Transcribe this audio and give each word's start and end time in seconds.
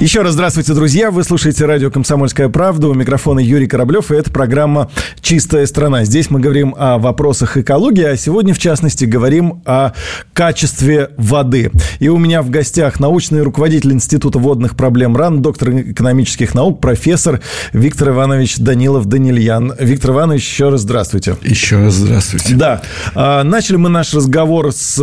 Еще 0.00 0.22
раз 0.22 0.34
здравствуйте, 0.34 0.74
друзья. 0.74 1.10
Вы 1.10 1.24
слушаете 1.24 1.64
радио 1.64 1.90
«Комсомольская 1.90 2.48
правда». 2.48 2.86
У 2.86 2.94
микрофона 2.94 3.40
Юрий 3.40 3.66
Кораблев, 3.66 4.12
и 4.12 4.14
это 4.14 4.30
программа 4.30 4.92
«Чистая 5.20 5.66
страна». 5.66 6.04
Здесь 6.04 6.30
мы 6.30 6.38
говорим 6.38 6.72
о 6.78 6.98
вопросах 6.98 7.56
экологии, 7.56 8.04
а 8.04 8.16
сегодня, 8.16 8.54
в 8.54 8.60
частности, 8.60 9.06
говорим 9.06 9.60
о 9.66 9.94
качестве 10.34 11.10
воды. 11.16 11.72
И 11.98 12.08
у 12.08 12.16
меня 12.16 12.42
в 12.42 12.50
гостях 12.50 13.00
научный 13.00 13.42
руководитель 13.42 13.92
Института 13.92 14.38
водных 14.38 14.76
проблем 14.76 15.16
РАН, 15.16 15.42
доктор 15.42 15.70
экономических 15.70 16.54
наук, 16.54 16.80
профессор 16.80 17.40
Виктор 17.72 18.10
Иванович 18.10 18.58
Данилов-Данильян. 18.58 19.74
Виктор 19.80 20.12
Иванович, 20.12 20.48
еще 20.48 20.68
раз 20.68 20.82
здравствуйте. 20.82 21.34
Еще 21.42 21.76
раз 21.76 21.94
здравствуйте. 21.94 22.54
Да. 22.54 22.82
А, 23.16 23.42
начали 23.42 23.74
мы 23.74 23.88
наш 23.88 24.14
разговор 24.14 24.70
с 24.72 24.96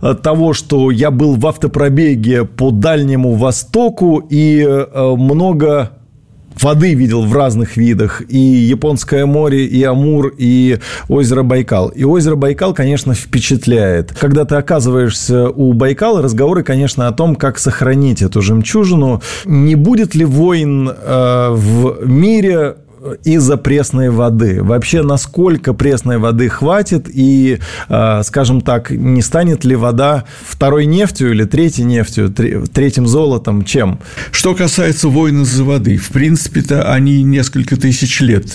э, 0.00 0.14
того, 0.22 0.52
что 0.52 0.92
я 0.92 1.10
был 1.10 1.34
в 1.34 1.44
автопробеге 1.48 2.44
по 2.44 2.70
Дальнему 2.70 3.34
Востоку, 3.34 4.19
и 4.28 4.64
э, 4.66 5.14
много 5.16 5.92
воды 6.60 6.94
видел 6.94 7.24
в 7.24 7.32
разных 7.32 7.76
видах. 7.76 8.22
И 8.28 8.38
Японское 8.38 9.26
море, 9.26 9.64
и 9.66 9.82
Амур, 9.82 10.32
и 10.36 10.78
озеро 11.08 11.42
Байкал. 11.42 11.88
И 11.88 12.04
озеро 12.04 12.36
Байкал, 12.36 12.74
конечно, 12.74 13.14
впечатляет. 13.14 14.12
Когда 14.12 14.44
ты 14.44 14.56
оказываешься 14.56 15.48
у 15.48 15.72
Байкала, 15.72 16.22
разговоры, 16.22 16.62
конечно, 16.62 17.08
о 17.08 17.12
том, 17.12 17.36
как 17.36 17.58
сохранить 17.58 18.22
эту 18.22 18.42
жемчужину. 18.42 19.22
Не 19.44 19.74
будет 19.74 20.14
ли 20.14 20.24
войн 20.24 20.90
э, 20.90 21.48
в 21.50 22.06
мире 22.06 22.76
из-за 23.24 23.56
пресной 23.56 24.10
воды. 24.10 24.62
Вообще, 24.62 25.02
насколько 25.02 25.72
пресной 25.72 26.18
воды 26.18 26.48
хватит 26.48 27.06
и, 27.12 27.58
а, 27.88 28.22
скажем 28.22 28.60
так, 28.60 28.90
не 28.90 29.22
станет 29.22 29.64
ли 29.64 29.76
вода 29.76 30.24
второй 30.46 30.86
нефтью 30.86 31.32
или 31.32 31.44
третьей 31.44 31.84
нефтью, 31.84 32.30
третьим 32.30 33.06
золотом, 33.06 33.64
чем? 33.64 34.00
Что 34.30 34.54
касается 34.54 35.08
войн 35.08 35.42
из-за 35.42 35.64
воды, 35.64 35.96
в 35.96 36.10
принципе-то 36.10 36.92
они 36.92 37.22
несколько 37.22 37.76
тысяч 37.76 38.20
лет 38.20 38.46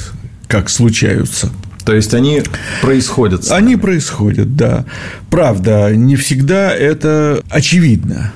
как 0.47 0.69
случаются. 0.69 1.49
То 1.85 1.93
есть 1.93 2.13
они 2.13 2.41
происходят? 2.81 3.51
Они 3.51 3.75
происходят, 3.75 4.55
да. 4.55 4.85
Правда, 5.29 5.95
не 5.95 6.15
всегда 6.15 6.71
это 6.71 7.41
очевидно. 7.49 8.33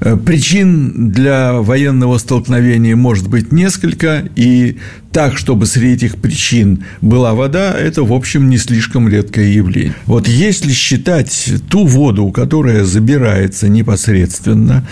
Э, 0.00 0.16
причин 0.16 1.10
для 1.10 1.54
военного 1.54 2.18
столкновения 2.18 2.94
может 2.94 3.28
быть 3.28 3.50
несколько, 3.50 4.28
и 4.36 4.76
так, 5.10 5.38
чтобы 5.38 5.64
среди 5.64 6.06
этих 6.06 6.16
причин 6.16 6.84
была 7.00 7.32
вода, 7.32 7.72
это, 7.72 8.02
в 8.02 8.12
общем, 8.12 8.50
не 8.50 8.58
слишком 8.58 9.08
редкое 9.08 9.50
явление. 9.52 9.94
Вот 10.04 10.28
если 10.28 10.72
считать 10.72 11.50
ту 11.70 11.86
воду, 11.86 12.30
которая 12.30 12.84
забирается 12.84 13.68
непосредственно, 13.68 14.86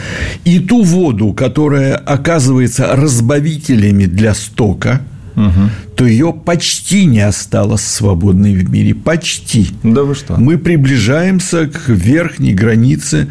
и 0.45 0.59
ту 0.59 0.83
воду, 0.83 1.35
которая 1.35 1.97
оказывается 1.97 2.97
разбавителями 2.97 4.07
для 4.07 4.33
стока, 4.33 5.03
угу. 5.37 5.71
то 5.97 6.07
ее 6.07 6.33
почти 6.33 7.05
не 7.05 7.21
осталось 7.21 7.83
свободной 7.83 8.55
в 8.55 8.71
мире. 8.71 8.95
Почти. 8.95 9.69
Да 9.83 10.05
вы 10.05 10.15
что? 10.15 10.37
Мы 10.39 10.57
приближаемся 10.57 11.67
к 11.67 11.89
верхней 11.89 12.55
границе 12.55 13.29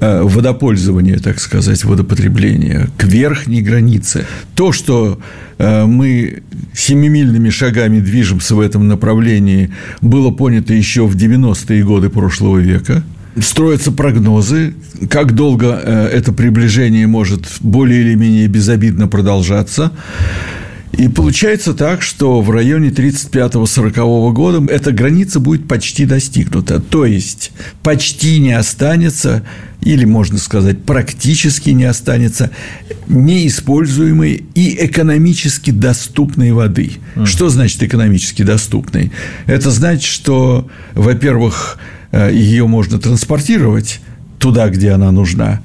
водопользования, 0.00 1.18
так 1.18 1.40
сказать, 1.40 1.84
водопотребления 1.84 2.88
к 2.96 3.04
верхней 3.04 3.62
границе. 3.62 4.26
То, 4.54 4.72
что 4.72 5.18
э, 5.58 5.84
мы 5.86 6.42
семимильными 6.74 7.50
шагами 7.50 8.00
движемся 8.00 8.54
в 8.54 8.60
этом 8.60 8.88
направлении, 8.88 9.70
было 10.00 10.30
понято 10.30 10.72
еще 10.74 11.06
в 11.06 11.16
90-е 11.16 11.84
годы 11.84 12.08
прошлого 12.10 12.58
века. 12.58 13.02
Строятся 13.40 13.92
прогнозы, 13.92 14.74
как 15.10 15.34
долго 15.34 15.80
э, 15.82 16.06
это 16.12 16.32
приближение 16.32 17.06
может 17.06 17.46
более 17.60 18.00
или 18.02 18.14
менее 18.14 18.46
безобидно 18.48 19.08
продолжаться. 19.08 19.92
И 20.92 21.08
получается 21.08 21.74
так, 21.74 22.02
что 22.02 22.40
в 22.40 22.50
районе 22.50 22.88
35-40 22.88 24.32
года 24.32 24.72
эта 24.72 24.90
граница 24.90 25.38
будет 25.38 25.68
почти 25.68 26.06
достигнута. 26.06 26.80
То 26.80 27.04
есть, 27.04 27.52
почти 27.82 28.40
не 28.40 28.52
останется, 28.52 29.44
или, 29.82 30.04
можно 30.04 30.38
сказать, 30.38 30.82
практически 30.82 31.70
не 31.70 31.84
останется 31.84 32.50
неиспользуемой 33.06 34.44
и 34.54 34.86
экономически 34.86 35.70
доступной 35.70 36.52
воды. 36.52 36.92
Mm. 37.14 37.26
Что 37.26 37.48
значит 37.48 37.82
экономически 37.82 38.42
доступной? 38.42 39.12
Это 39.46 39.70
значит, 39.70 40.04
что, 40.04 40.68
во-первых, 40.94 41.78
э, 42.12 42.30
ее 42.32 42.66
можно 42.66 42.98
транспортировать 42.98 44.00
туда, 44.38 44.68
где 44.68 44.90
она 44.90 45.12
нужна. 45.12 45.60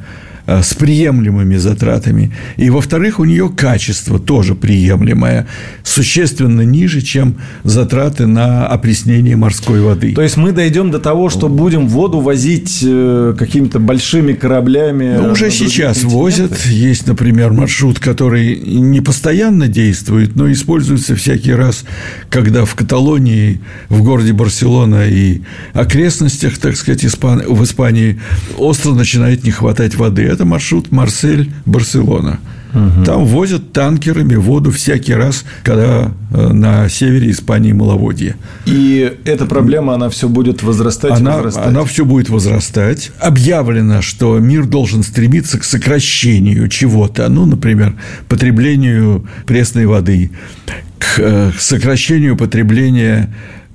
Э, 0.45 0.61
с 0.61 0.73
приемлемыми 0.73 1.55
затратами. 1.55 2.33
И, 2.57 2.69
во-вторых, 2.69 3.19
у 3.19 3.23
нее 3.23 3.49
качество 3.49 4.19
тоже 4.19 4.55
приемлемое, 4.55 5.47
существенно 5.83 6.63
ниже, 6.63 6.99
чем 6.99 7.37
затраты 7.63 8.27
на 8.27 8.67
опреснение 8.67 9.37
морской 9.37 9.79
воды. 9.79 10.13
То 10.13 10.21
есть 10.21 10.35
мы 10.35 10.51
дойдем 10.51 10.91
до 10.91 10.99
того, 10.99 11.29
что 11.29 11.47
будем 11.47 11.87
воду 11.87 12.19
возить 12.19 12.79
э, 12.83 13.35
какими-то 13.39 13.79
большими 13.79 14.33
кораблями. 14.33 15.15
Ну, 15.17 15.31
уже 15.31 15.49
сейчас 15.49 16.03
возят. 16.03 16.65
Есть, 16.65 17.07
например, 17.07 17.53
маршрут, 17.53 17.99
который 17.99 18.57
не 18.57 18.99
постоянно 18.99 19.69
действует, 19.69 20.35
но 20.35 20.51
используется 20.51 21.15
всякий 21.15 21.53
раз, 21.53 21.85
когда 22.29 22.65
в 22.65 22.75
Каталонии, 22.75 23.61
в 23.87 24.03
городе 24.03 24.33
Барселона 24.33 25.07
и 25.07 25.41
окрестностях, 25.71 26.57
так 26.57 26.75
сказать, 26.75 27.03
в 27.03 27.63
Испании 27.63 28.19
остро 28.57 28.91
начинает 28.91 29.45
не 29.45 29.51
хватать 29.51 29.95
воды 29.95 30.32
это 30.33 30.45
маршрут 30.45 30.91
Марсель-Барселона. 30.91 32.39
Угу. 32.73 33.05
Там 33.05 33.25
возят 33.25 33.71
танкерами 33.71 34.35
воду 34.35 34.71
всякий 34.71 35.13
раз, 35.13 35.45
когда 35.63 36.11
э, 36.31 36.47
на 36.53 36.89
севере 36.89 37.29
Испании 37.29 37.71
маловодье. 37.71 38.35
И 38.66 39.16
эта 39.25 39.45
проблема, 39.45 39.94
она 39.94 40.09
все 40.09 40.27
будет 40.27 40.63
возрастать 40.63 41.11
она, 41.11 41.38
возрастать? 41.38 41.67
Она 41.67 41.85
все 41.85 42.03
будет 42.03 42.29
возрастать. 42.29 43.11
Объявлено, 43.19 44.01
что 44.01 44.39
мир 44.39 44.66
должен 44.66 45.03
стремиться 45.03 45.59
к 45.59 45.63
сокращению 45.63 46.67
чего-то. 46.67 47.29
Ну, 47.29 47.45
например, 47.45 47.95
потреблению 48.27 49.27
пресной 49.45 49.85
воды, 49.85 50.31
к 50.97 51.19
э, 51.19 51.51
сокращению 51.59 52.35
потребления 52.35 53.31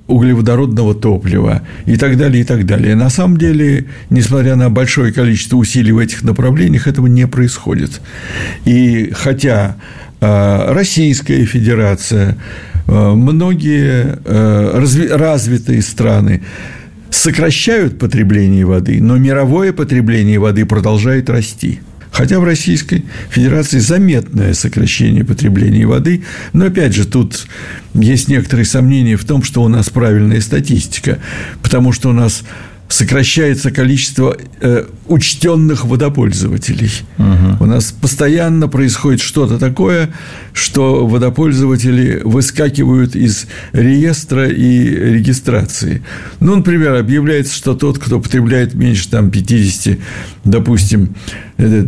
углеводородного 0.09 0.95
топлива 0.95 1.61
и 1.85 1.95
так 1.95 2.17
далее, 2.17 2.41
и 2.41 2.43
так 2.43 2.65
далее. 2.65 2.95
На 2.95 3.09
самом 3.09 3.37
деле, 3.37 3.85
несмотря 4.09 4.55
на 4.55 4.69
большое 4.69 5.13
количество 5.13 5.57
усилий 5.57 5.91
в 5.91 5.99
этих 5.99 6.23
направлениях, 6.23 6.87
этого 6.87 7.07
не 7.07 7.27
происходит. 7.27 8.01
И 8.65 9.11
хотя 9.13 9.77
э, 10.19 10.73
Российская 10.73 11.45
Федерация, 11.45 12.37
э, 12.87 13.11
многие 13.13 14.19
э, 14.25 15.15
развитые 15.15 15.81
страны 15.81 16.41
сокращают 17.09 17.99
потребление 17.99 18.65
воды, 18.65 19.01
но 19.01 19.17
мировое 19.17 19.73
потребление 19.73 20.39
воды 20.39 20.65
продолжает 20.65 21.29
расти. 21.29 21.79
Хотя 22.19 22.37
в 22.41 22.43
Российской 22.43 23.05
Федерации 23.29 23.79
заметное 23.79 24.53
сокращение 24.53 25.23
потребления 25.23 25.85
воды, 25.85 26.25
но 26.51 26.65
опять 26.65 26.93
же 26.93 27.05
тут 27.05 27.47
есть 27.93 28.27
некоторые 28.27 28.65
сомнения 28.65 29.15
в 29.15 29.23
том, 29.23 29.41
что 29.41 29.63
у 29.63 29.69
нас 29.69 29.89
правильная 29.89 30.41
статистика, 30.41 31.19
потому 31.63 31.93
что 31.93 32.09
у 32.09 32.11
нас 32.11 32.43
сокращается 32.89 33.71
количество 33.71 34.35
э, 34.59 34.85
учтенных 35.09 35.85
водопользователей. 35.85 36.91
Угу. 37.17 37.63
У 37.63 37.65
нас 37.65 37.91
постоянно 37.91 38.67
происходит 38.67 39.21
что-то 39.21 39.57
такое, 39.57 40.09
что 40.53 41.05
водопользователи 41.07 42.21
выскакивают 42.23 43.15
из 43.15 43.47
реестра 43.73 44.47
и 44.47 44.89
регистрации. 44.89 46.03
Ну, 46.39 46.55
например, 46.55 46.93
объявляется, 46.95 47.55
что 47.55 47.73
тот, 47.73 47.97
кто 47.99 48.19
потребляет 48.19 48.73
меньше 48.75 49.09
там, 49.09 49.31
50, 49.31 49.97
допустим, 50.43 51.15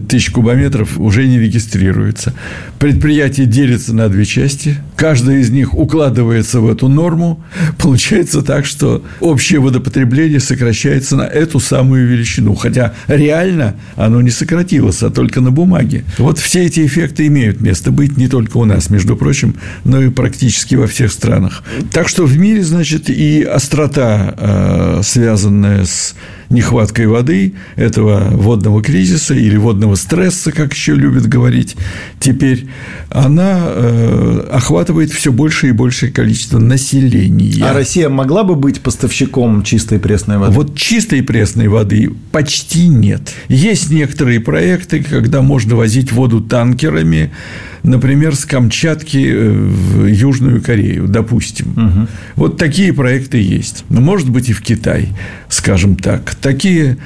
тысяч 0.07 0.31
кубометров, 0.31 0.99
уже 0.99 1.27
не 1.27 1.39
регистрируется. 1.39 2.33
Предприятие 2.79 3.45
делится 3.45 3.93
на 3.93 4.09
две 4.09 4.25
части. 4.25 4.77
Каждая 4.95 5.39
из 5.39 5.49
них 5.49 5.73
укладывается 5.73 6.59
в 6.59 6.69
эту 6.69 6.89
норму. 6.89 7.41
Получается 7.77 8.41
так, 8.41 8.65
что 8.65 9.03
общее 9.21 9.59
водопотребление 9.59 10.39
сокращается 10.39 11.15
на 11.15 11.23
эту 11.23 11.59
самую 11.59 12.07
величину. 12.07 12.55
Хотя 12.55 12.93
реально 13.15 13.75
оно 13.95 14.21
не 14.21 14.29
сократилось, 14.29 15.03
а 15.03 15.09
только 15.09 15.41
на 15.41 15.51
бумаге. 15.51 16.03
Вот 16.17 16.39
все 16.39 16.65
эти 16.65 16.85
эффекты 16.85 17.27
имеют 17.27 17.61
место 17.61 17.91
быть 17.91 18.17
не 18.17 18.27
только 18.27 18.57
у 18.57 18.65
нас, 18.65 18.89
между 18.89 19.15
прочим, 19.15 19.55
но 19.83 20.01
и 20.01 20.09
практически 20.09 20.75
во 20.75 20.87
всех 20.87 21.11
странах. 21.11 21.63
Так 21.91 22.07
что 22.07 22.25
в 22.25 22.37
мире, 22.37 22.63
значит, 22.63 23.09
и 23.09 23.43
острота, 23.43 24.33
э, 24.37 25.01
связанная 25.03 25.85
с 25.85 26.15
нехваткой 26.51 27.07
воды, 27.07 27.53
этого 27.75 28.27
водного 28.31 28.83
кризиса 28.83 29.33
или 29.33 29.57
водного 29.57 29.95
стресса, 29.95 30.51
как 30.51 30.73
еще 30.73 30.93
любят 30.93 31.27
говорить 31.27 31.75
теперь, 32.19 32.67
она 33.09 33.59
э, 33.65 34.47
охватывает 34.51 35.11
все 35.11 35.31
больше 35.31 35.69
и 35.69 35.71
большее 35.71 36.11
количество 36.11 36.59
населения. 36.59 37.65
А 37.65 37.73
Россия 37.73 38.09
могла 38.09 38.43
бы 38.43 38.55
быть 38.55 38.81
поставщиком 38.81 39.63
чистой 39.63 39.99
пресной 39.99 40.37
воды? 40.37 40.53
Вот 40.53 40.77
чистой 40.77 41.23
пресной 41.23 41.67
воды 41.67 42.11
почти 42.31 42.87
нет. 42.87 43.33
Есть 43.47 43.91
некоторые 43.91 44.39
проекты, 44.39 45.03
когда 45.03 45.41
можно 45.41 45.75
возить 45.75 46.11
воду 46.11 46.41
танкерами, 46.41 47.31
например, 47.83 48.35
с 48.35 48.45
Камчатки 48.45 49.31
э, 49.31 49.49
в 49.49 50.05
Южную 50.05 50.61
Корею, 50.61 51.07
допустим. 51.07 51.71
Угу. 51.71 52.07
Вот 52.35 52.57
такие 52.57 52.93
проекты 52.93 53.39
есть. 53.39 53.85
Может 53.89 54.29
быть, 54.29 54.49
и 54.49 54.53
в 54.53 54.61
Китай, 54.61 55.09
скажем 55.49 55.95
так. 55.95 56.35
Такие 56.35 56.97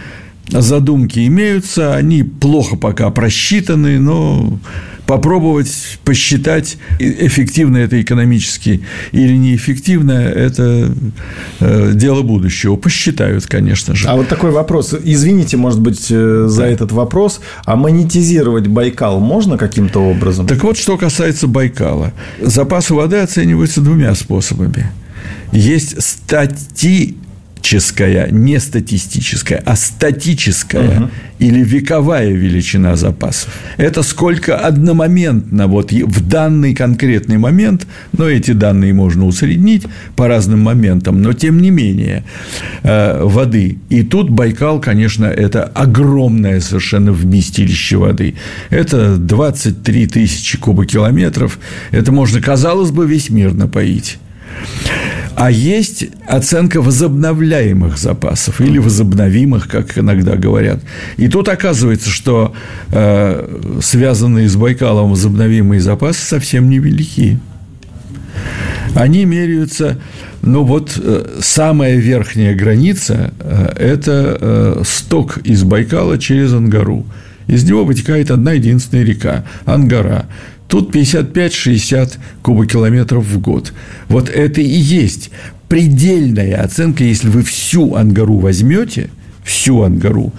задумки 0.50 1.26
имеются, 1.28 1.96
они 1.96 2.24
плохо 2.24 2.76
пока 2.76 3.10
просчитаны, 3.10 4.00
но 4.00 4.60
попробовать 5.06 6.00
посчитать, 6.04 6.78
эффективно 7.00 7.78
это 7.78 8.02
экономически 8.02 8.82
или 9.12 9.36
неэффективно, 9.38 10.12
это 10.12 10.92
э, 11.60 11.92
дело 11.94 12.22
будущего. 12.24 12.76
Посчитают, 12.76 13.46
конечно 13.46 13.96
же. 13.96 14.08
А 14.08 14.16
вот 14.16 14.28
такой 14.28 14.52
вопрос. 14.52 14.96
Извините, 15.04 15.58
может 15.58 15.80
быть, 15.80 16.08
э, 16.10 16.46
за 16.48 16.62
да. 16.62 16.68
этот 16.68 16.92
вопрос. 16.92 17.42
А 17.66 17.76
монетизировать 17.76 18.68
Байкал 18.68 19.20
можно 19.20 19.58
каким-то 19.58 20.00
образом? 20.00 20.48
Так 20.48 20.64
вот, 20.64 20.78
что 20.78 20.98
касается 20.98 21.48
Байкала. 21.48 22.12
Запасы 22.42 22.94
воды 22.94 23.18
оцениваются 23.18 23.82
двумя 23.82 24.16
способами. 24.16 24.88
Есть 25.52 26.02
статьи 26.02 27.18
статическая, 27.66 28.30
не 28.30 28.60
статистическая, 28.60 29.64
а 29.66 29.76
статическая 29.76 31.00
угу. 31.00 31.10
или 31.40 31.64
вековая 31.64 32.30
величина 32.30 32.96
запасов. 32.96 33.52
Это 33.78 34.04
сколько 34.04 34.56
одномоментно, 34.56 35.68
вот 35.68 35.92
в 35.92 36.28
данный 36.28 36.76
конкретный 36.76 37.38
момент, 37.38 37.88
но 38.14 38.30
эти 38.30 38.52
данные 38.52 38.94
можно 38.94 39.26
усреднить 39.26 39.84
по 40.16 40.28
разным 40.28 40.60
моментам, 40.60 41.22
но 41.24 41.34
тем 41.34 41.60
не 41.60 41.72
менее 41.72 42.24
э, 42.84 43.24
воды. 43.24 43.78
И 43.90 44.04
тут 44.04 44.30
Байкал, 44.30 44.80
конечно, 44.80 45.26
это 45.26 45.64
огромное 45.64 46.60
совершенно 46.60 47.12
вместилище 47.14 47.98
воды. 47.98 48.36
Это 48.70 49.18
23 49.18 50.08
тысячи 50.08 50.60
кубокилометров. 50.60 51.58
Это 51.90 52.12
можно, 52.12 52.42
казалось 52.42 52.92
бы, 52.92 53.08
весь 53.08 53.32
мир 53.32 53.56
напоить. 53.56 54.20
А 55.36 55.52
есть 55.52 56.06
оценка 56.28 56.82
возобновляемых 56.82 57.98
запасов 57.98 58.62
или 58.62 58.78
возобновимых, 58.78 59.68
как 59.68 59.98
иногда 59.98 60.38
говорят. 60.38 60.80
И 61.18 61.28
тут 61.28 61.50
оказывается, 61.50 62.10
что 62.10 62.54
э, 62.92 63.80
связанные 63.82 64.48
с 64.48 64.56
Байкалом 64.56 65.10
возобновимые 65.10 65.82
запасы 65.82 66.26
совсем 66.26 66.70
невелики. 66.70 67.40
Они 68.96 69.26
меряются, 69.26 70.00
ну 70.42 70.64
вот 70.64 70.98
э, 71.02 71.40
самая 71.42 71.98
верхняя 71.98 72.56
граница 72.56 73.34
э,– 73.40 73.74
это 73.78 74.38
э, 74.40 74.84
сток 74.86 75.40
из 75.40 75.64
Байкала 75.64 76.18
через 76.18 76.54
Ангару. 76.54 77.06
Из 77.48 77.64
него 77.66 77.84
вытекает 77.84 78.32
одна 78.32 78.54
единственная 78.54 79.04
река– 79.04 79.44
Ангара. 79.66 80.28
Тут 80.68 80.96
55-60 80.96 82.14
кубокилометров 82.42 83.24
в 83.24 83.40
год. 83.40 83.74
Вот 84.08 84.30
это 84.30 84.62
и 84.62 84.66
есть 84.66 85.30
предельная 85.70 86.64
оценка, 86.64 87.04
если 87.04 87.30
вы 87.30 87.44
всю 87.44 87.96
Ангару 87.96 88.40
возьмете, 88.40 89.10
всю 89.44 89.84
Ангару, 89.84 90.34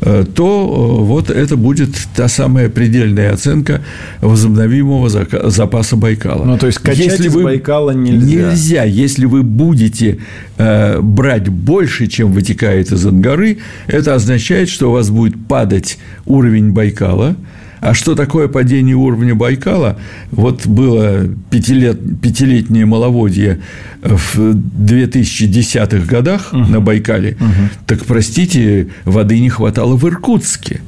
э, 0.00 0.24
то 0.34 0.98
э, 1.00 1.04
вот 1.04 1.30
это 1.30 1.56
будет 1.56 1.90
та 2.16 2.28
самая 2.28 2.68
предельная 2.68 3.32
оценка 3.32 3.80
возобновимого 4.20 5.08
запаса 5.08 5.96
Байкала. 5.96 6.44
Ну, 6.44 6.58
то 6.58 6.66
есть, 6.66 6.78
качать 6.78 7.06
если 7.06 7.28
из 7.28 7.34
вы... 7.34 7.44
Байкала 7.44 7.92
нельзя. 7.92 8.50
Нельзя. 8.50 8.84
Если 8.84 9.26
вы 9.26 9.42
будете 9.44 10.18
э, 10.58 11.00
брать 11.00 11.48
больше, 11.48 12.08
чем 12.08 12.32
вытекает 12.32 12.90
из 12.90 13.06
Ангары, 13.06 13.58
это 13.86 14.14
означает, 14.14 14.68
что 14.68 14.90
у 14.90 14.92
вас 14.92 15.10
будет 15.10 15.46
падать 15.46 15.98
уровень 16.26 16.72
Байкала– 16.72 17.36
а 17.84 17.92
что 17.92 18.14
такое 18.14 18.48
падение 18.48 18.96
уровня 18.96 19.34
Байкала? 19.34 19.98
Вот 20.30 20.66
было 20.66 21.28
пятилет, 21.50 22.00
пятилетнее 22.22 22.86
маловодье 22.86 23.60
в 24.00 24.38
2010-х 24.38 26.06
годах 26.06 26.48
угу. 26.52 26.62
на 26.62 26.80
Байкале. 26.80 27.36
Угу. 27.38 27.68
Так, 27.86 28.06
простите, 28.06 28.88
воды 29.04 29.38
не 29.38 29.50
хватало 29.50 29.96
в 29.96 30.08
Иркутске, 30.08 30.80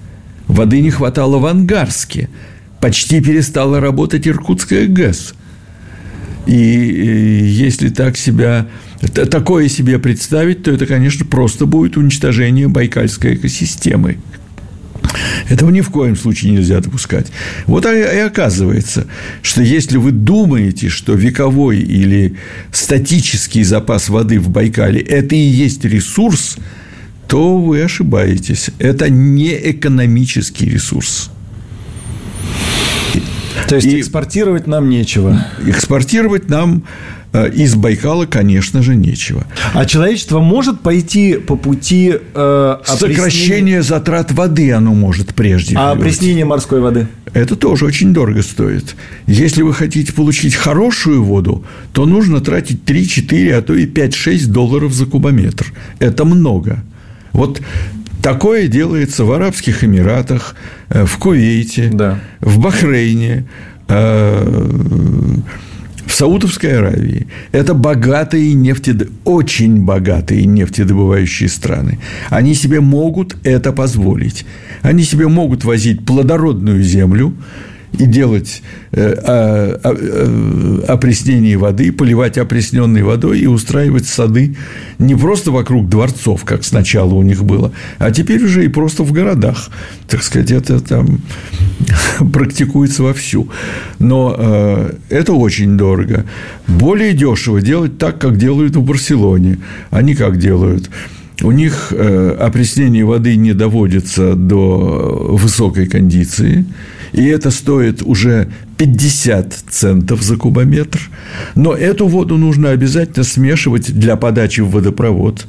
воды 0.49 0.81
не 0.81 0.91
хватало 0.91 1.39
в 1.39 1.45
Ангарске. 1.45 2.31
Почти 2.81 3.21
перестала 3.21 3.79
работать 3.79 4.27
Иркутская 4.27 4.87
ГЭС. 4.87 5.35
И 6.47 6.55
если 6.55 7.91
так 7.91 8.17
себя 8.17 8.69
такое 9.31 9.69
себе 9.69 9.99
представить, 9.99 10.63
то 10.63 10.71
это, 10.71 10.87
конечно, 10.87 11.27
просто 11.27 11.67
будет 11.67 11.99
уничтожение 11.99 12.69
байкальской 12.69 13.35
экосистемы. 13.35 14.17
Этого 15.49 15.71
ни 15.71 15.81
в 15.81 15.91
коем 15.91 16.17
случае 16.17 16.53
нельзя 16.53 16.81
допускать. 16.81 17.27
Вот 17.67 17.87
и 17.87 18.01
оказывается, 18.19 19.07
что 19.43 19.63
если 19.63 19.97
вы 19.97 20.13
думаете, 20.13 20.89
что 20.89 21.15
вековой 21.15 21.79
или 21.79 22.37
статический 22.73 23.63
запас 23.63 24.09
воды 24.09 24.39
в 24.39 24.51
Байкале– 24.51 25.01
это 25.03 25.35
и 25.35 25.39
есть 25.39 25.85
ресурс, 25.85 26.57
то 27.29 27.59
вы 27.59 27.83
ошибаетесь. 27.83 28.71
Это 28.79 29.11
не 29.11 29.53
экономический 29.71 30.67
ресурс. 30.67 31.31
То 33.69 33.77
есть 33.77 33.87
и 33.87 34.01
экспортировать 34.01 34.67
нам 34.67 34.89
нечего. 34.89 35.47
Экспортировать 35.67 36.49
нам 36.49 36.85
Э, 37.37 37.51
из 37.51 37.75
Байкала, 37.75 38.25
конечно 38.25 38.83
же, 38.83 38.97
нечего. 38.97 39.45
А 39.75 39.85
человечество 39.85 40.41
может 40.41 40.81
пойти 40.81 41.35
по 41.35 41.57
пути 41.57 42.15
э, 42.35 42.77
сокращения 42.85 43.83
затрат 43.83 44.33
воды, 44.33 44.73
оно 44.73 44.95
может 44.95 45.35
прежде. 45.35 45.77
А 45.77 45.93
опреснение 45.93 46.45
морской 46.45 46.81
воды? 46.81 47.09
Это 47.35 47.57
тоже 47.57 47.85
очень 47.85 48.15
дорого 48.15 48.43
стоит. 48.43 48.97
Если 49.27 49.63
вы 49.63 49.75
хотите 49.75 50.13
получить 50.15 50.55
хорошую 50.55 51.23
воду, 51.23 51.65
то 51.93 52.07
нужно 52.07 52.41
тратить 52.41 52.85
3-4, 52.85 53.53
а 53.53 53.63
то 53.63 53.75
и 53.75 53.87
5-6 53.87 54.47
долларов 54.47 54.95
за 54.95 55.05
кубометр. 55.05 55.67
Это 55.99 56.25
много. 56.25 56.83
Вот 57.33 57.61
Такое 58.27 58.67
делается 58.67 59.25
в 59.25 59.31
Арабских 59.31 59.85
Эмиратах, 59.85 60.57
э, 60.89 61.05
в 61.05 61.17
Кувейте, 61.17 61.91
да. 61.93 62.19
в 62.41 62.59
Бахрейне, 62.59 63.47
э, 63.87 64.69
в 66.05 66.13
Саудовской 66.13 66.77
Аравии 66.77 67.29
это 67.53 67.73
богатые 67.73 68.53
нефтед... 68.55 69.11
очень 69.25 69.85
богатые 69.85 70.45
нефтедобывающие 70.45 71.49
страны. 71.49 72.01
Они 72.29 72.55
себе 72.55 72.81
могут 72.81 73.37
это 73.45 73.73
позволить. 73.73 74.45
Они 74.83 75.05
себе 75.05 75.29
могут 75.29 75.63
возить 75.63 76.05
плодородную 76.05 76.83
землю, 76.83 77.33
и 77.99 78.07
делать 78.07 78.63
э, 78.93 79.15
а, 79.25 79.81
а, 79.83 79.97
э, 79.99 80.85
опреснение 80.87 81.57
воды, 81.57 81.93
поливать 81.93 82.37
опресненной 82.37 83.03
водой 83.03 83.41
и 83.41 83.47
устраивать 83.47 84.07
сады 84.07 84.57
не 84.99 85.15
просто 85.15 85.51
вокруг 85.51 85.89
дворцов, 85.89 86.45
как 86.45 86.65
сначала 86.65 87.15
у 87.15 87.23
них 87.23 87.45
было, 87.45 87.73
а 87.99 88.11
теперь 88.11 88.45
уже 88.45 88.65
и 88.65 88.69
просто 88.69 89.03
в 89.03 89.13
городах. 89.13 89.71
Так 90.09 90.23
сказать, 90.23 90.51
это 90.51 90.81
там 90.81 91.21
практикуется 92.33 93.03
вовсю. 93.03 93.49
Но 93.99 94.35
э, 94.39 94.93
это 95.09 95.33
очень 95.33 95.77
дорого. 95.77 96.25
Более 96.67 97.13
дешево 97.13 97.61
делать 97.63 97.99
так, 97.99 98.19
как 98.21 98.37
делают 98.37 98.77
в 98.77 98.83
Барселоне. 98.83 99.59
Они 99.91 100.15
как 100.15 100.39
делают? 100.39 100.91
У 101.43 101.51
них 101.51 101.93
опреснение 101.93 103.05
воды 103.05 103.37
не 103.37 103.53
доводится 103.53 104.35
до 104.35 105.29
высокой 105.39 105.87
кондиции– 105.87 106.65
и 107.17 107.25
это 107.27 107.51
стоит 107.51 108.03
уже 108.03 108.49
50 108.77 109.53
центов 109.71 110.23
за 110.23 110.37
кубометр. 110.37 111.01
Но 111.55 111.73
эту 111.73 112.07
воду 112.07 112.37
нужно 112.37 112.71
обязательно 112.71 113.25
смешивать 113.25 113.93
для 113.93 114.17
подачи 114.17 114.61
в 114.61 114.71
водопровод, 114.71 115.47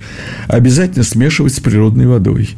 обязательно 0.47 1.03
смешивать 1.03 1.53
с 1.53 1.59
природной 1.59 2.07
водой 2.07 2.55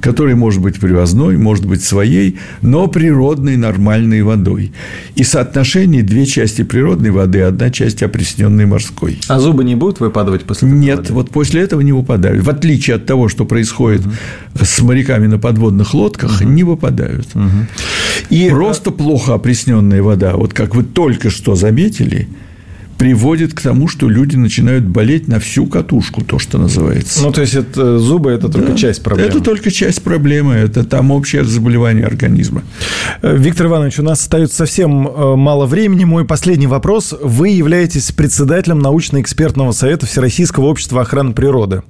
который 0.00 0.34
может 0.34 0.60
быть 0.60 0.80
привозной, 0.80 1.36
может 1.36 1.66
быть 1.66 1.84
своей, 1.84 2.38
но 2.62 2.88
природной 2.88 3.56
нормальной 3.56 4.22
водой. 4.22 4.72
И 5.14 5.22
соотношение 5.22 6.02
две 6.02 6.26
части 6.26 6.62
природной 6.62 7.10
воды, 7.10 7.42
одна 7.42 7.70
часть 7.70 8.02
опресненной 8.02 8.66
морской. 8.66 9.20
А 9.28 9.38
зубы 9.38 9.62
не 9.62 9.74
будут 9.74 10.00
выпадать 10.00 10.44
после 10.44 10.68
этого? 10.68 10.80
Нет, 10.80 10.98
воды? 10.98 11.12
вот 11.12 11.30
после 11.30 11.62
этого 11.62 11.80
не 11.82 11.92
выпадают. 11.92 12.44
В 12.44 12.50
отличие 12.50 12.96
от 12.96 13.06
того, 13.06 13.28
что 13.28 13.44
происходит 13.44 14.00
угу. 14.06 14.14
с 14.62 14.80
моряками 14.80 15.26
на 15.26 15.38
подводных 15.38 15.94
лодках, 15.94 16.40
угу. 16.40 16.48
не 16.48 16.64
выпадают. 16.64 17.28
Угу. 17.34 17.66
И... 18.30 18.48
Просто 18.48 18.90
плохо 18.90 19.34
опресненная 19.34 20.02
вода, 20.02 20.36
вот 20.36 20.54
как 20.54 20.74
вы 20.74 20.84
только 20.84 21.30
что 21.30 21.54
заметили– 21.54 22.28
приводит 23.00 23.54
к 23.54 23.62
тому, 23.62 23.88
что 23.88 24.10
люди 24.10 24.36
начинают 24.36 24.84
болеть 24.84 25.26
на 25.26 25.40
всю 25.40 25.64
катушку, 25.64 26.22
то, 26.22 26.38
что 26.38 26.58
называется. 26.58 27.22
Ну, 27.22 27.32
то 27.32 27.40
есть, 27.40 27.54
это, 27.54 27.98
зубы– 27.98 28.30
это 28.32 28.50
только 28.50 28.72
да. 28.72 28.76
часть 28.76 29.02
проблемы. 29.02 29.30
Это 29.30 29.40
только 29.40 29.70
часть 29.70 30.02
проблемы, 30.02 30.52
это 30.52 30.84
там 30.84 31.10
общее 31.10 31.42
заболевание 31.44 32.04
организма. 32.04 32.62
Э, 33.22 33.34
Виктор 33.34 33.68
Иванович, 33.68 34.00
у 34.00 34.02
нас 34.02 34.20
остается 34.20 34.54
совсем 34.58 35.08
э, 35.08 35.34
мало 35.34 35.64
времени. 35.64 36.04
Мой 36.04 36.26
последний 36.26 36.66
вопрос. 36.66 37.14
Вы 37.22 37.48
являетесь 37.48 38.12
председателем 38.12 38.80
научно-экспертного 38.80 39.72
совета 39.72 40.04
Всероссийского 40.04 40.66
общества 40.66 41.00
охраны 41.00 41.32
природы. 41.32 41.82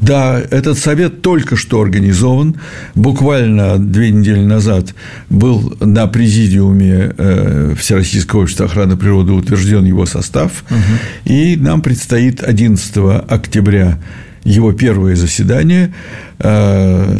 Да, 0.00 0.40
этот 0.50 0.78
совет 0.78 1.22
только 1.22 1.56
что 1.56 1.80
организован. 1.80 2.56
Буквально 2.94 3.78
две 3.78 4.10
недели 4.10 4.44
назад 4.44 4.94
был 5.28 5.76
на 5.80 6.06
президиуме 6.06 7.14
э, 7.16 7.74
Всероссийского 7.78 8.42
общества 8.42 8.66
охраны 8.66 8.96
природы 8.96 9.32
утвержден 9.32 9.84
его 9.84 10.06
состав. 10.06 10.64
Угу. 10.70 11.32
И 11.32 11.56
нам 11.56 11.82
предстоит 11.82 12.42
11 12.42 12.96
октября 13.28 13.98
его 14.44 14.72
первое 14.72 15.16
заседание. 15.16 15.92
Э, 16.38 17.16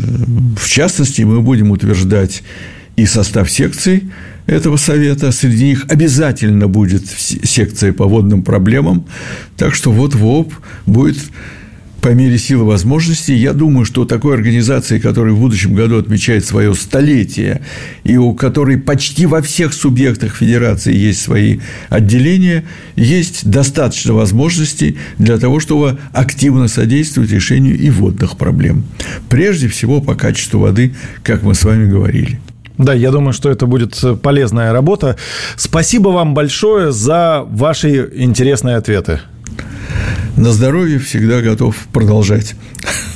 в 0.56 0.68
частности, 0.68 1.22
мы 1.22 1.40
будем 1.40 1.70
утверждать 1.70 2.42
и 2.96 3.06
состав 3.06 3.50
секций 3.50 4.10
этого 4.46 4.76
совета. 4.76 5.30
Среди 5.30 5.66
них 5.66 5.86
обязательно 5.88 6.68
будет 6.68 7.06
секция 7.06 7.92
по 7.92 8.06
водным 8.06 8.42
проблемам. 8.42 9.04
Так 9.56 9.74
что 9.74 9.92
вот 9.92 10.14
ВОП 10.14 10.52
будет 10.86 11.18
по 12.08 12.12
мере 12.12 12.38
силы 12.38 12.64
возможностей. 12.64 13.34
Я 13.34 13.52
думаю, 13.52 13.84
что 13.84 14.06
такой 14.06 14.32
организации, 14.32 14.98
которая 14.98 15.34
в 15.34 15.40
будущем 15.40 15.74
году 15.74 15.98
отмечает 15.98 16.42
свое 16.46 16.74
столетие, 16.74 17.60
и 18.02 18.16
у 18.16 18.32
которой 18.32 18.78
почти 18.78 19.26
во 19.26 19.42
всех 19.42 19.74
субъектах 19.74 20.36
Федерации 20.36 20.96
есть 20.96 21.20
свои 21.20 21.58
отделения, 21.90 22.64
есть 22.96 23.46
достаточно 23.46 24.14
возможностей 24.14 24.96
для 25.18 25.36
того, 25.36 25.60
чтобы 25.60 25.98
активно 26.14 26.66
содействовать 26.68 27.30
решению 27.30 27.78
и 27.78 27.90
водных 27.90 28.38
проблем. 28.38 28.84
Прежде 29.28 29.68
всего, 29.68 30.00
по 30.00 30.14
качеству 30.14 30.60
воды, 30.60 30.94
как 31.22 31.42
мы 31.42 31.54
с 31.54 31.62
вами 31.62 31.90
говорили. 31.90 32.40
Да, 32.78 32.94
я 32.94 33.10
думаю, 33.10 33.34
что 33.34 33.50
это 33.50 33.66
будет 33.66 34.02
полезная 34.22 34.72
работа. 34.72 35.16
Спасибо 35.56 36.08
вам 36.08 36.32
большое 36.32 36.90
за 36.90 37.44
ваши 37.46 38.08
интересные 38.14 38.76
ответы 38.76 39.20
на 40.38 40.52
здоровье 40.52 40.98
всегда 40.98 41.40
готов 41.40 41.76
продолжать. 41.92 42.54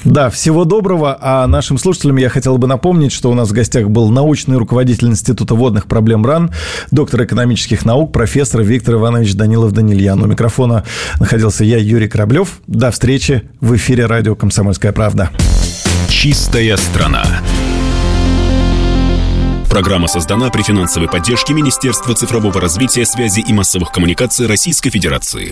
Да, 0.04 0.30
всего 0.30 0.64
доброго. 0.64 1.16
А 1.20 1.46
нашим 1.46 1.78
слушателям 1.78 2.16
я 2.16 2.28
хотел 2.28 2.58
бы 2.58 2.66
напомнить, 2.66 3.12
что 3.12 3.30
у 3.30 3.34
нас 3.34 3.50
в 3.50 3.52
гостях 3.52 3.88
был 3.88 4.10
научный 4.10 4.56
руководитель 4.56 5.08
Института 5.08 5.54
водных 5.54 5.86
проблем 5.86 6.26
РАН, 6.26 6.50
доктор 6.90 7.24
экономических 7.24 7.84
наук, 7.84 8.12
профессор 8.12 8.62
Виктор 8.62 8.96
Иванович 8.96 9.34
Данилов 9.34 9.72
Данильян. 9.72 10.20
У 10.22 10.26
микрофона 10.26 10.84
находился 11.20 11.64
я, 11.64 11.78
Юрий 11.78 12.08
Кораблев. 12.08 12.60
До 12.66 12.90
встречи 12.90 13.42
в 13.60 13.76
эфире 13.76 14.06
радио 14.06 14.34
«Комсомольская 14.34 14.92
правда». 14.92 15.30
Чистая 16.08 16.76
страна. 16.76 17.24
Программа 19.72 20.06
создана 20.06 20.50
при 20.50 20.60
финансовой 20.60 21.08
поддержке 21.08 21.54
Министерства 21.54 22.14
цифрового 22.14 22.60
развития, 22.60 23.06
связи 23.06 23.40
и 23.40 23.54
массовых 23.54 23.90
коммуникаций 23.90 24.46
Российской 24.46 24.90
Федерации. 24.90 25.50